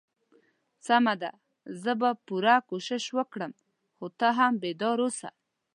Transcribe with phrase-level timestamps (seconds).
[0.87, 1.31] سمه ده
[1.81, 3.51] زه به پوره کوشش وکړم
[3.95, 5.29] خو ته هم بیدار اوسه.